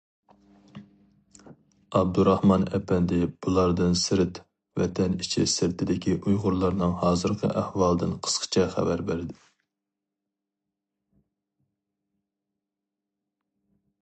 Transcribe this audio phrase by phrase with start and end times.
[1.97, 4.39] ئابدۇراخمان ئەپەندى بۇلاردىن سىرت
[4.81, 9.39] ۋەتەن ئىچى سىرتىدىكى ئۇيغۇرلارنىڭ ھازىرقى ئەھۋالدىن قىسقىچە خەۋەر بەردى.